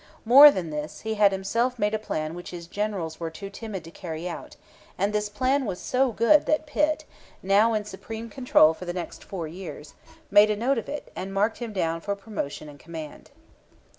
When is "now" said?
7.43-7.75